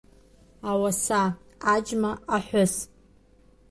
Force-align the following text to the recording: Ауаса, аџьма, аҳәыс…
Ауаса, 0.69 1.21
аџьма, 1.73 2.11
аҳәыс… 2.35 2.73